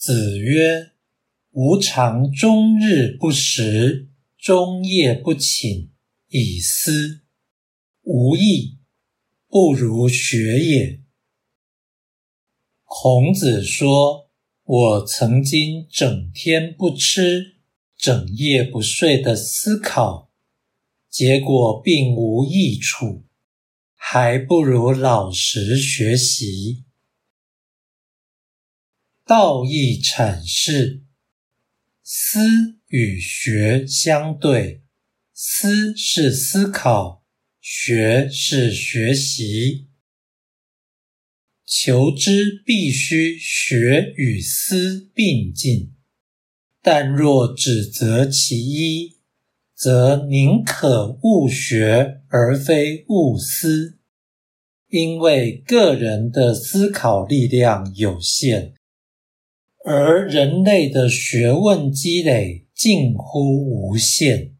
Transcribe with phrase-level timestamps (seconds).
[0.00, 0.92] 子曰
[1.52, 5.90] ：“吾尝终日不食，终夜不寝，
[6.28, 7.20] 以思。
[8.04, 8.78] 无益，
[9.46, 11.02] 不如学也。”
[12.84, 14.30] 孔子说
[14.64, 17.58] ：“我曾经整天不吃、
[17.94, 20.30] 整夜不睡的思考，
[21.10, 23.24] 结果并无益处，
[23.94, 26.84] 还不如老实学习。”
[29.30, 31.04] 道义阐释：
[32.02, 32.40] 思
[32.88, 34.82] 与学相对，
[35.32, 37.22] 思是思考，
[37.60, 39.86] 学是学习。
[41.64, 45.92] 求知必须学与思并进，
[46.82, 49.18] 但若只择其一，
[49.76, 53.96] 则宁可勿学而非勿思，
[54.88, 58.74] 因为个人的思考力量有限。
[59.84, 64.59] 而人类的学问积累近乎无限。